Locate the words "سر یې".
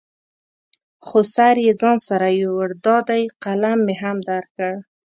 1.35-1.73